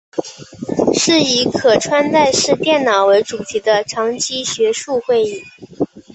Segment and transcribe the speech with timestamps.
[0.97, 5.43] 是以可穿戴式电脑为主题的长期学术会议。